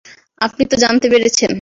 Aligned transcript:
আপনি 0.41 0.63
তো 0.65 0.75
জানতে 0.77 1.07
পেরেছেন। 1.09 1.49